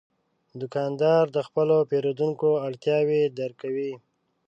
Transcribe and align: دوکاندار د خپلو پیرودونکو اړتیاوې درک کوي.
دوکاندار 0.61 1.23
د 1.35 1.37
خپلو 1.47 1.77
پیرودونکو 1.89 2.49
اړتیاوې 2.67 3.21
درک 3.37 3.55
کوي. 3.63 3.91